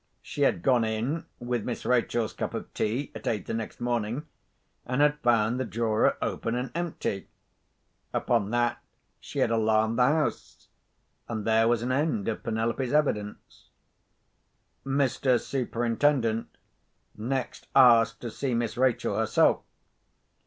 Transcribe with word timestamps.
She 0.23 0.41
had 0.41 0.63
gone 0.63 0.83
in 0.83 1.27
with 1.37 1.63
Miss 1.63 1.85
Rachel's 1.85 2.33
cup 2.33 2.55
of 2.55 2.73
tea 2.73 3.11
at 3.13 3.27
eight 3.27 3.45
the 3.45 3.53
next 3.53 3.79
morning, 3.79 4.25
and 4.83 4.99
had 4.99 5.19
found 5.19 5.59
the 5.59 5.63
drawer 5.63 6.17
open 6.23 6.55
and 6.55 6.71
empty. 6.73 7.27
Upon 8.11 8.49
that, 8.49 8.81
she 9.19 9.37
had 9.37 9.51
alarmed 9.51 9.99
the 9.99 10.07
house—and 10.07 11.45
there 11.45 11.67
was 11.67 11.83
an 11.83 11.91
end 11.91 12.27
of 12.29 12.41
Penelope's 12.41 12.91
evidence. 12.93 13.69
Mr. 14.83 15.39
Superintendent 15.39 16.47
next 17.15 17.67
asked 17.75 18.21
to 18.21 18.31
see 18.31 18.55
Miss 18.55 18.77
Rachel 18.77 19.19
herself. 19.19 19.61